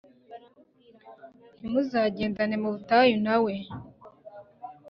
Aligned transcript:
ntimuzagendane 1.59 2.55
mu 2.63 2.69
butayu 2.73 3.15
nawe 3.25 3.53